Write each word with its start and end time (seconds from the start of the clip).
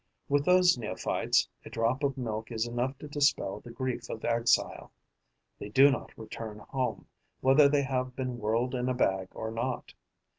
With 0.27 0.45
those 0.45 0.79
neophytes, 0.79 1.47
a 1.63 1.69
drop 1.69 2.03
of 2.03 2.17
milk 2.17 2.51
is 2.51 2.65
enough 2.65 2.97
to 2.97 3.07
dispel 3.07 3.59
the 3.59 3.69
grief 3.69 4.09
of 4.09 4.25
exile. 4.25 4.91
They 5.59 5.69
do 5.69 5.91
not 5.91 6.17
return 6.17 6.57
home, 6.57 7.05
whether 7.39 7.69
they 7.69 7.83
have 7.83 8.15
been 8.15 8.39
whirled 8.39 8.73
in 8.73 8.89
a 8.89 8.95
bag 8.95 9.27
or 9.35 9.51
not. 9.51 9.93